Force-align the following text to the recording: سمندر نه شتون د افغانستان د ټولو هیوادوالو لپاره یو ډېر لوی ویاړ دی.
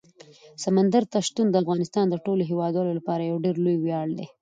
سمندر 0.63 1.03
نه 1.13 1.19
شتون 1.27 1.47
د 1.49 1.55
افغانستان 1.63 2.05
د 2.09 2.15
ټولو 2.25 2.41
هیوادوالو 2.51 2.97
لپاره 2.99 3.21
یو 3.23 3.37
ډېر 3.45 3.55
لوی 3.63 3.77
ویاړ 3.79 4.07
دی. 4.17 4.25